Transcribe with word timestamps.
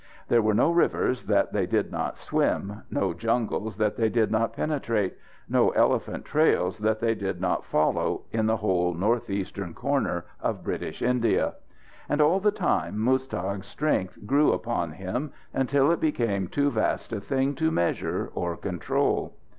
There 0.29 0.41
were 0.41 0.55
no 0.55 0.71
rivers 0.71 1.25
that 1.25 1.53
they 1.53 1.67
did 1.67 1.91
not 1.91 2.17
swim, 2.17 2.81
no 2.89 3.13
jungles 3.13 3.77
that 3.77 3.97
they 3.97 4.09
did 4.09 4.31
not 4.31 4.51
penetrate, 4.51 5.13
no 5.47 5.69
elephant 5.73 6.25
trails 6.25 6.79
that 6.79 6.99
they 6.99 7.13
did 7.13 7.39
not 7.39 7.63
follow, 7.65 8.23
in 8.31 8.47
the 8.47 8.57
whole 8.57 8.95
northeastern 8.95 9.75
corner 9.75 10.25
of 10.41 10.63
British 10.63 11.03
India. 11.03 11.53
And 12.09 12.19
all 12.19 12.39
the 12.39 12.49
time 12.49 12.97
Muztagh's 12.97 13.67
strength 13.67 14.17
grew 14.25 14.53
upon 14.53 14.93
him 14.93 15.33
until 15.53 15.91
it 15.91 15.99
became 15.99 16.47
too 16.47 16.71
vast 16.71 17.13
a 17.13 17.21
thing 17.21 17.53
to 17.57 17.69
measure 17.69 18.31
or 18.33 18.57
control. 18.57 19.35